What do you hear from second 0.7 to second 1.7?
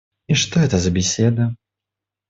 за беседа?